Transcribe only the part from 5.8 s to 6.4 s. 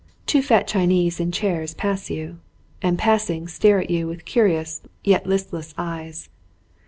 a O AD eyes.